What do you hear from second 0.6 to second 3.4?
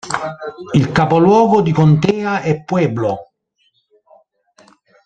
Il capoluogo di contea è Pueblo.